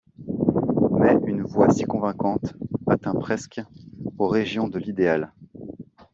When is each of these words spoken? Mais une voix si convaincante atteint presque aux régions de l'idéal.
Mais 0.93 1.15
une 1.27 1.43
voix 1.43 1.69
si 1.69 1.83
convaincante 1.83 2.55
atteint 2.87 3.13
presque 3.13 3.61
aux 4.17 4.27
régions 4.29 4.67
de 4.67 4.79
l'idéal. 4.79 5.31